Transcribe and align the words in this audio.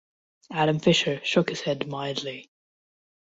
Adam 0.51 0.79
Fisher 0.79 1.21
shook 1.23 1.49
his 1.51 1.61
head 1.61 1.87
mildly. 1.87 2.49